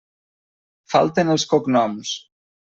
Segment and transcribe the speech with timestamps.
[0.95, 2.19] Falten els cognoms.